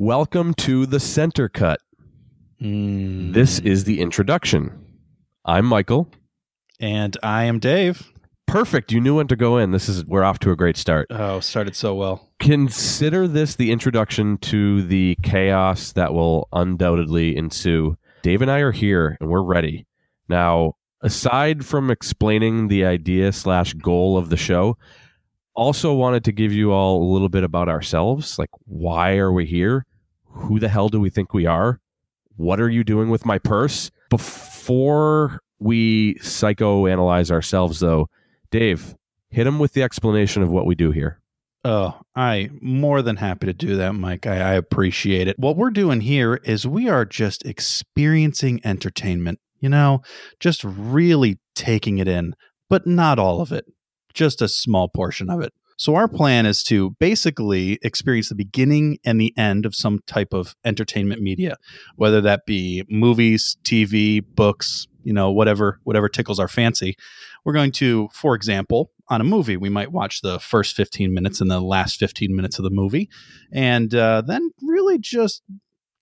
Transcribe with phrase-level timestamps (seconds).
[0.00, 1.78] Welcome to the center cut.
[2.58, 3.34] Mm.
[3.34, 4.72] This is the introduction.
[5.44, 6.08] I'm Michael.
[6.80, 8.10] and I am Dave.
[8.46, 8.92] Perfect.
[8.92, 9.72] You knew when to go in.
[9.72, 11.08] This is we're off to a great start.
[11.10, 12.30] Oh, started so well.
[12.38, 17.98] Consider this the introduction to the chaos that will undoubtedly ensue.
[18.22, 19.86] Dave and I are here and we're ready.
[20.30, 24.78] Now, aside from explaining the idea slash goal of the show,
[25.54, 28.38] also wanted to give you all a little bit about ourselves.
[28.38, 29.84] Like, why are we here?
[30.32, 31.80] Who the hell do we think we are?
[32.36, 33.90] What are you doing with my purse?
[34.08, 38.08] Before we psychoanalyze ourselves, though,
[38.50, 38.94] Dave,
[39.28, 41.20] hit him with the explanation of what we do here.
[41.62, 44.26] Oh, I more than happy to do that, Mike.
[44.26, 45.38] I, I appreciate it.
[45.38, 50.00] What we're doing here is we are just experiencing entertainment, you know,
[50.38, 52.34] just really taking it in,
[52.70, 53.66] but not all of it,
[54.14, 55.52] just a small portion of it.
[55.80, 60.34] So, our plan is to basically experience the beginning and the end of some type
[60.34, 61.56] of entertainment media,
[61.96, 66.96] whether that be movies, TV, books, you know, whatever, whatever tickles our fancy.
[67.46, 71.40] We're going to, for example, on a movie, we might watch the first 15 minutes
[71.40, 73.08] and the last 15 minutes of the movie,
[73.50, 75.42] and uh, then really just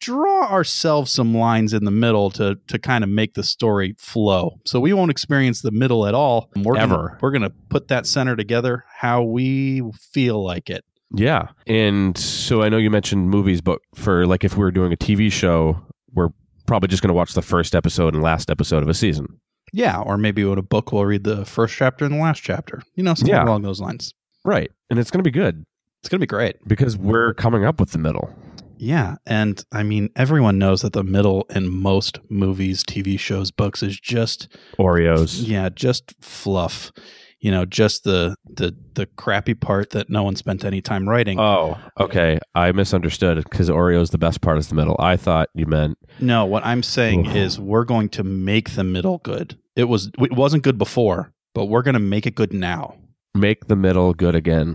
[0.00, 4.58] draw ourselves some lines in the middle to to kind of make the story flow.
[4.64, 6.50] So we won't experience the middle at all.
[6.56, 6.94] We're Ever.
[6.96, 9.82] Gonna, we're going to put that center together how we
[10.12, 10.84] feel like it.
[11.14, 11.48] Yeah.
[11.66, 14.96] And so I know you mentioned movies, but for like if we were doing a
[14.96, 15.80] TV show,
[16.14, 16.28] we're
[16.66, 19.26] probably just going to watch the first episode and last episode of a season.
[19.72, 22.82] Yeah, or maybe with a book, we'll read the first chapter and the last chapter.
[22.94, 23.44] You know, something Yeah.
[23.44, 24.12] along those lines.
[24.44, 24.70] Right.
[24.90, 25.64] And it's going to be good
[26.00, 26.56] It's going to be great.
[26.66, 28.30] because we're coming up with the middle.
[28.78, 33.82] Yeah, and I mean, everyone knows that the middle in most movies, TV shows, books
[33.82, 34.48] is just
[34.78, 35.46] Oreos.
[35.46, 36.92] yeah, just fluff.
[37.40, 41.38] You know, just the the the crappy part that no one spent any time writing.
[41.38, 42.40] Oh, okay.
[42.56, 44.96] I misunderstood because Oreo's the best part is the middle.
[44.98, 47.36] I thought you meant no, what I'm saying Oof.
[47.36, 49.56] is we're going to make the middle good.
[49.76, 52.96] It was it wasn't good before, but we're going to make it good now.
[53.34, 54.74] make the middle good again.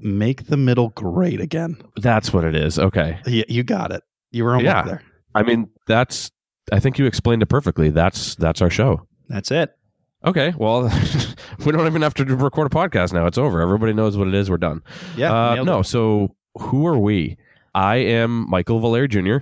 [0.00, 1.76] Make the middle great again.
[1.96, 2.78] That's what it is.
[2.78, 3.18] Okay.
[3.26, 4.02] Yeah, you got it.
[4.30, 4.82] You were almost Yeah.
[4.82, 5.02] there.
[5.34, 6.30] I mean, that's
[6.72, 7.90] I think you explained it perfectly.
[7.90, 9.06] That's that's our show.
[9.28, 9.70] That's it.
[10.24, 10.52] Okay.
[10.56, 10.82] Well,
[11.64, 13.26] we don't even have to record a podcast now.
[13.26, 13.60] It's over.
[13.60, 14.50] Everybody knows what it is.
[14.50, 14.82] We're done.
[15.16, 15.32] Yeah.
[15.32, 15.80] Uh, no.
[15.80, 15.84] it.
[15.84, 17.36] So who are we?
[17.74, 19.38] I am Michael Valeri Jr.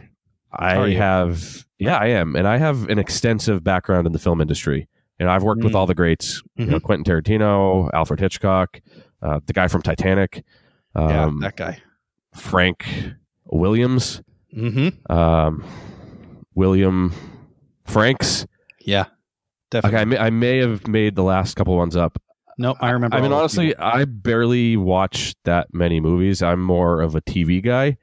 [0.52, 4.88] I have, yeah, I am, and I have an extensive background in the film industry.
[5.20, 5.76] And I've worked with Mm.
[5.76, 8.80] all the greats, you know, Quentin Tarantino, Alfred Hitchcock,
[9.22, 10.44] uh, the guy from Titanic,
[10.96, 11.80] yeah, um, that guy.
[12.34, 12.84] Frank
[13.46, 14.22] Williams,
[14.56, 15.12] Mm-hmm.
[15.12, 15.64] um,
[16.54, 17.12] William
[17.84, 18.46] Franks.
[18.80, 19.02] Yeah.
[19.02, 19.10] Okay,
[19.70, 19.98] Definitely.
[19.98, 22.20] I may, I may have made the last couple ones up.
[22.56, 23.16] no, I remember.
[23.16, 23.76] I mean, honestly.
[23.76, 26.42] I barely watch that many movies.
[26.42, 27.98] I'm more of a TV guy,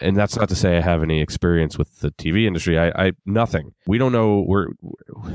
[0.00, 2.78] and that's not to say I have any experience with the TV industry.
[2.78, 3.74] I, I nothing.
[3.86, 4.44] We don't know.
[4.46, 4.68] We're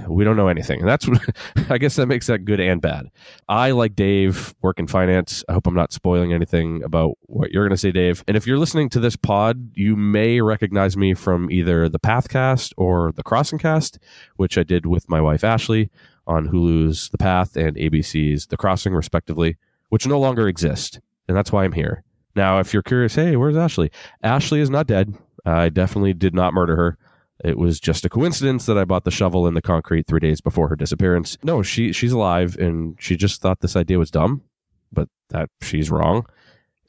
[0.08, 1.08] we don't know anything, and that's
[1.70, 3.10] I guess that makes that good and bad.
[3.50, 5.44] I like Dave work in finance.
[5.50, 8.24] I hope I'm not spoiling anything about what you're going to say, Dave.
[8.28, 12.74] And if you're listening to this pod, you may recognize me from either the Pathcast
[12.78, 14.00] or the Crossing Cast,
[14.36, 15.90] which I did with my wife Ashley
[16.28, 19.58] on Hulu's The Path and ABC's The Crossing, respectively,
[19.90, 21.00] which no longer exist.
[21.28, 22.04] And that's why I'm here.
[22.36, 23.92] Now, if you're curious, hey, where's Ashley?
[24.24, 25.16] Ashley is not dead.
[25.46, 26.98] I definitely did not murder her.
[27.44, 30.42] It was just a coincidence that I bought the shovel and the concrete three days
[30.42, 31.38] before her disappearance.
[31.44, 34.44] No, she she's alive, and she just thought this idea was dumb,
[34.94, 36.26] but that she's wrong.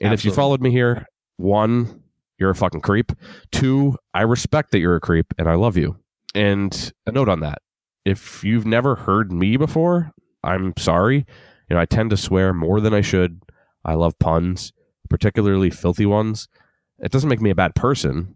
[0.00, 1.06] And if you followed me here,
[1.38, 2.02] one,
[2.38, 3.12] you're a fucking creep.
[3.50, 5.96] Two, I respect that you're a creep, and I love you.
[6.34, 7.62] And a note on that:
[8.04, 10.12] if you've never heard me before,
[10.44, 11.24] I'm sorry.
[11.70, 13.40] You know, I tend to swear more than I should.
[13.86, 14.74] I love puns,
[15.12, 16.48] particularly filthy ones.
[16.98, 18.34] It doesn't make me a bad person.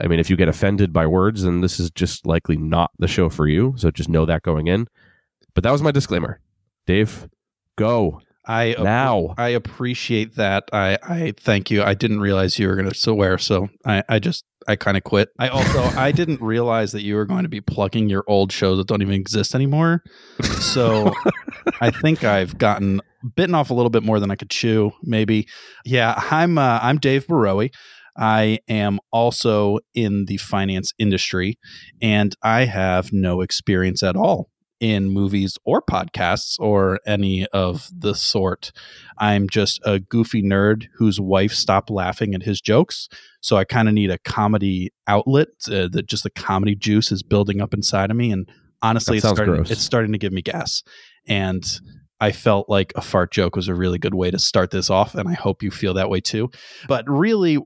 [0.00, 3.08] I mean, if you get offended by words, then this is just likely not the
[3.08, 3.74] show for you.
[3.76, 4.88] So just know that going in.
[5.54, 6.40] But that was my disclaimer.
[6.86, 7.28] Dave,
[7.76, 9.34] go I now.
[9.36, 10.64] I appreciate that.
[10.72, 11.82] I, I thank you.
[11.82, 15.04] I didn't realize you were going to swear, so I, I just I kind of
[15.04, 15.28] quit.
[15.38, 18.78] I also I didn't realize that you were going to be plugging your old shows
[18.78, 20.02] that don't even exist anymore.
[20.60, 21.12] So
[21.82, 23.02] I think I've gotten
[23.34, 24.92] bitten off a little bit more than I could chew.
[25.02, 25.48] Maybe,
[25.84, 26.14] yeah.
[26.30, 27.72] I'm uh, I'm Dave Barowie.
[28.16, 31.58] I am also in the finance industry,
[32.02, 34.50] and I have no experience at all
[34.80, 38.70] in movies or podcasts or any of the sort.
[39.18, 43.08] I'm just a goofy nerd whose wife stopped laughing at his jokes.
[43.40, 45.48] So I kind of need a comedy outlet.
[45.68, 48.48] Uh, that just the comedy juice is building up inside of me, and
[48.82, 49.54] honestly, That it's starting.
[49.56, 49.70] gross.
[49.70, 50.82] It's starting to give me gas.
[51.26, 51.64] And
[52.20, 55.14] I felt like a fart joke was a really good way to start this off,
[55.14, 56.50] and I hope you feel that way too.
[56.88, 57.58] But really,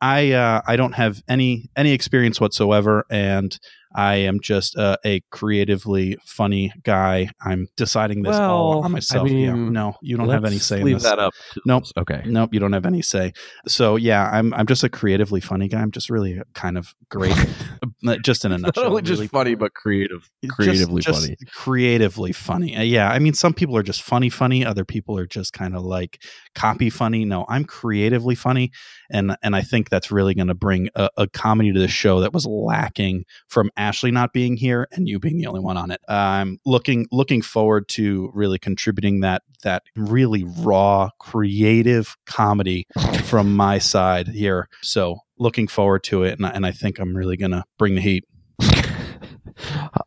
[0.00, 3.56] I uh, I don't have any any experience whatsoever, and
[3.94, 7.30] I am just uh, a creatively funny guy.
[7.44, 9.28] I'm deciding this all Well, on I myself.
[9.28, 10.80] yeah, no, you don't have any say.
[10.80, 11.32] in Leave that up.
[11.66, 11.84] Nope.
[11.96, 12.22] Okay.
[12.26, 13.32] Nope, you don't have any say.
[13.66, 15.80] So yeah, I'm I'm just a creatively funny guy.
[15.80, 17.34] I'm just really kind of great,
[18.06, 18.86] Uh, just in a Not nutshell.
[18.90, 20.30] only just really funny, but creative.
[20.48, 21.36] Creatively just funny.
[21.52, 22.74] creatively funny.
[22.76, 24.64] Uh, yeah, I mean, some people are just funny, funny.
[24.64, 26.22] Other people are just kind of like
[26.54, 27.24] copy funny.
[27.26, 28.70] No, I'm creatively funny,
[29.10, 32.20] and and I think that's really going to bring a, a comedy to the show
[32.20, 35.90] that was lacking from Ashley not being here and you being the only one on
[35.90, 36.00] it.
[36.08, 42.86] I'm looking looking forward to really contributing that that really raw, creative comedy
[43.24, 44.68] from my side here.
[44.82, 47.94] So looking forward to it, and I, and I think I'm really going to bring
[47.94, 48.24] the heat.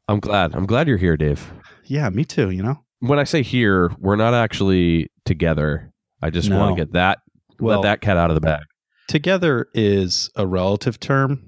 [0.07, 0.53] I'm glad.
[0.55, 1.51] I'm glad you're here, Dave.
[1.85, 2.49] Yeah, me too.
[2.51, 2.79] You know.
[2.99, 5.91] When I say here, we're not actually together.
[6.21, 6.57] I just No.
[6.59, 7.19] want to get that
[7.59, 8.63] Well, let that cat out of the bag.
[9.07, 11.43] together is a relative term.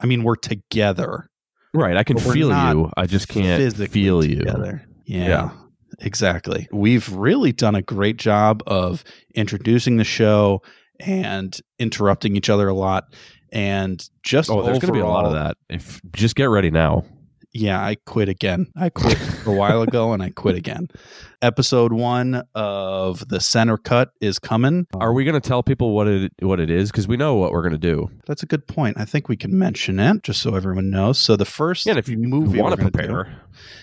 [0.00, 1.28] I mean, we're together.
[1.76, 1.96] Right.
[1.96, 2.90] I can feel you.
[2.96, 4.36] I just can't feel you.
[4.36, 4.82] together.
[5.04, 5.50] Yeah, Yeah.
[6.00, 6.68] exactly.
[6.72, 10.62] We've really done a great job of introducing the show
[11.00, 13.14] and interrupting each other a lot.
[13.52, 15.56] And just Oh, there's going to be a lot of that.
[15.68, 17.04] If just get ready now.
[17.52, 18.66] Yeah, I quit again.
[18.76, 20.88] I quit a while ago and I quit again.
[21.42, 24.86] Episode one of the center cut is coming.
[24.94, 26.90] Are we going to tell people what it what it is?
[26.90, 28.08] Because we know what we're going to do.
[28.26, 28.96] That's a good point.
[28.98, 31.18] I think we can mention it just so everyone knows.
[31.18, 33.30] So the first Yeah, if you movie want to gonna do-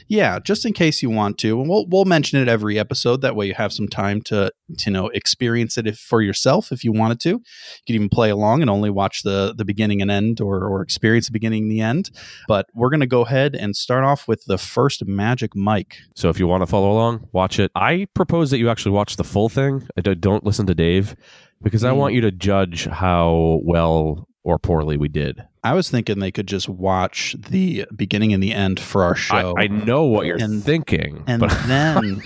[0.07, 3.21] Yeah, just in case you want to, and we'll we'll mention it every episode.
[3.21, 6.71] That way, you have some time to to you know experience it if, for yourself
[6.71, 7.29] if you wanted to.
[7.29, 7.39] You
[7.85, 11.27] could even play along and only watch the the beginning and end, or or experience
[11.27, 12.09] the beginning and the end.
[12.47, 15.97] But we're gonna go ahead and start off with the first Magic Mike.
[16.15, 17.71] so if you want to follow along, watch it.
[17.75, 19.87] I propose that you actually watch the full thing.
[19.97, 21.15] I don't- listen to Dave
[21.61, 21.97] because I Mm.
[21.97, 25.41] want you to judge how well or poorly we did.
[25.63, 29.53] I was thinking they could just watch the beginning and the end for our show,
[29.57, 32.21] I, I know what you're And- thinking, and but then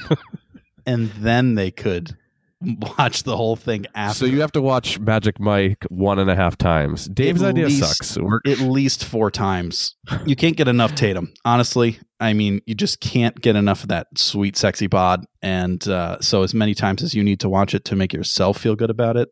[0.86, 2.16] and then they could
[2.62, 4.20] watch the whole thing after.
[4.20, 7.06] so you have to watch Magic Mike one and a half times.
[7.08, 8.18] Dave's At idea least- sucks.
[8.18, 9.96] We're, at least four times.
[10.26, 11.34] You can't get enough Tatum.
[11.46, 15.26] Honestly, I mean, you just can't get enough of that sweet, sexy bod.
[15.42, 18.58] And uh, so, as many times as you need to watch it to make yourself
[18.58, 19.30] feel good about it,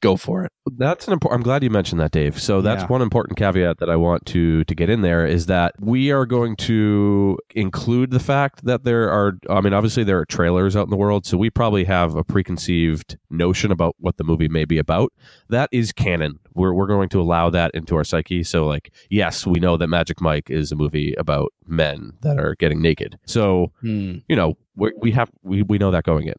[0.00, 0.52] go for it.
[0.76, 1.38] That's an important.
[1.40, 2.40] I'm glad you mentioned that, Dave.
[2.40, 2.88] So that's Yeah.
[2.88, 6.26] one important caveat that I want to to get in there is that we are
[6.26, 9.38] going to include the fact that there are.
[9.48, 12.24] I mean, obviously there are trailers out in the world, so we probably have a
[12.24, 15.12] preconceived notion about what the movie may be about.
[15.48, 16.38] That is canon.
[16.54, 18.42] We're we're going to allow that into our psyche.
[18.44, 22.54] So, like, yes, we know that Magic Mike is a movie about men that are
[22.56, 23.18] getting naked.
[23.26, 24.16] So Hmm.
[24.28, 26.34] you know we we have we we know that going in,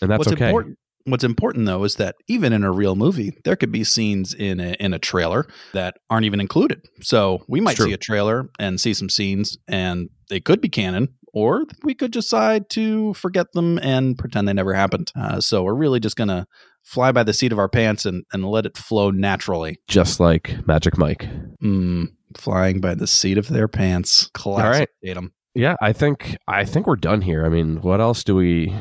[0.00, 0.46] and that's What's okay.
[0.48, 0.78] important?
[1.06, 4.60] What's important though is that even in a real movie, there could be scenes in
[4.60, 6.84] a, in a trailer that aren't even included.
[7.00, 11.14] So we might see a trailer and see some scenes, and they could be canon,
[11.32, 15.12] or we could decide to forget them and pretend they never happened.
[15.14, 16.46] Uh, so we're really just gonna
[16.82, 19.78] fly by the seat of our pants and, and let it flow naturally.
[19.88, 21.28] Just like Magic Mike.
[21.62, 24.30] Mm, flying by the seat of their pants.
[24.34, 25.32] Classic Tatum.
[25.54, 27.46] Yeah, I think I think we're done here.
[27.46, 28.74] I mean, what else do we?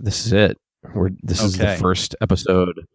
[0.00, 0.58] This is it.
[0.94, 2.86] We're this is the first episode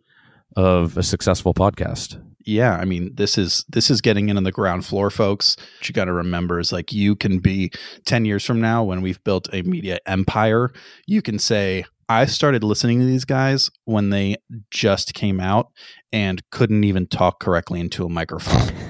[0.56, 2.22] of a successful podcast.
[2.45, 5.56] yeah i mean this is this is getting in on the ground floor folks.
[5.57, 7.72] What you got to remember is like you can be
[8.06, 10.72] 10 years from now when we've built a media empire
[11.06, 14.38] you can say i started listening to these guys when they
[14.72, 15.72] just came out
[16.13, 18.74] and couldn't even talk correctly into a microphone.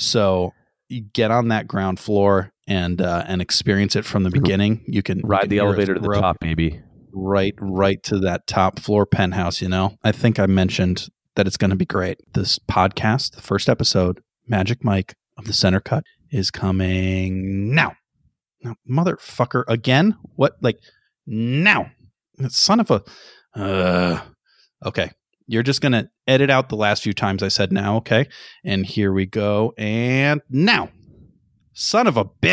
[0.00, 0.54] So
[0.88, 4.82] you get on that ground floor and uh, and experience it from the beginning.
[4.86, 6.80] You can you Ride can the elevator to the top, baby.
[7.12, 9.96] Right right to that top floor penthouse you know?
[10.02, 12.18] I think i mentioned that it's going to be great.
[12.34, 17.94] This podcast the first episode magic mike of the center cut is coming now.
[18.62, 20.16] Now motherfucker again?
[20.36, 20.78] What like
[21.26, 21.90] now?
[22.48, 23.02] Son of a
[23.54, 24.20] uh
[24.84, 25.10] okay.
[25.46, 28.28] You're just going to edit out the last few times i said now okay?
[28.64, 30.90] And here we go and now.
[31.72, 32.48] Son of a bitch